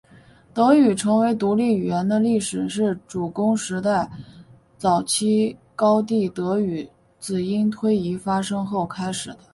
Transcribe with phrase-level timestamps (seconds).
[0.51, 4.09] 德语成为独立语言的历史是中古时代
[4.75, 6.89] 早期高地德语
[7.19, 9.37] 子音推移发生后开始的。